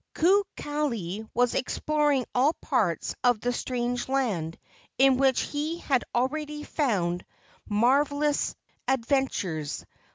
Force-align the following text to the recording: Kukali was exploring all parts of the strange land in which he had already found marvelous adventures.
Kukali 0.15 1.29
was 1.35 1.53
exploring 1.53 2.25
all 2.33 2.53
parts 2.53 3.13
of 3.23 3.39
the 3.39 3.53
strange 3.53 4.09
land 4.09 4.57
in 4.97 5.17
which 5.17 5.41
he 5.41 5.77
had 5.77 6.03
already 6.15 6.63
found 6.63 7.23
marvelous 7.69 8.55
adventures. 8.87 9.85